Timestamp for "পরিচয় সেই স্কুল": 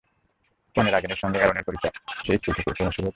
1.63-2.53